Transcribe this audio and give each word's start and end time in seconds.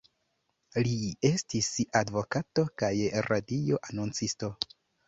Li 0.87 0.93
estis 1.31 1.69
advokato 2.01 2.67
kaj 2.85 2.93
radio-anoncisto. 3.31 4.57